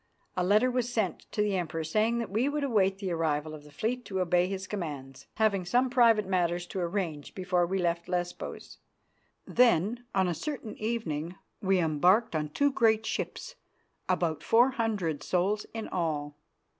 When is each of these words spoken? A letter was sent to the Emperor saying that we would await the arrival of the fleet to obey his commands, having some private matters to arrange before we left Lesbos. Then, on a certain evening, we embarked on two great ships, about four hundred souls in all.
A 0.35 0.43
letter 0.43 0.71
was 0.71 0.91
sent 0.91 1.31
to 1.31 1.43
the 1.43 1.55
Emperor 1.55 1.83
saying 1.83 2.17
that 2.17 2.31
we 2.31 2.49
would 2.49 2.63
await 2.63 2.97
the 2.97 3.11
arrival 3.11 3.53
of 3.53 3.63
the 3.63 3.69
fleet 3.71 4.03
to 4.05 4.19
obey 4.19 4.47
his 4.47 4.65
commands, 4.65 5.27
having 5.35 5.63
some 5.63 5.91
private 5.91 6.25
matters 6.25 6.65
to 6.65 6.79
arrange 6.79 7.35
before 7.35 7.67
we 7.67 7.77
left 7.77 8.09
Lesbos. 8.09 8.79
Then, 9.45 10.03
on 10.15 10.27
a 10.27 10.33
certain 10.33 10.75
evening, 10.79 11.35
we 11.61 11.77
embarked 11.77 12.35
on 12.35 12.49
two 12.49 12.71
great 12.71 13.05
ships, 13.05 13.53
about 14.09 14.41
four 14.41 14.71
hundred 14.71 15.21
souls 15.21 15.67
in 15.71 15.87
all. 15.87 16.35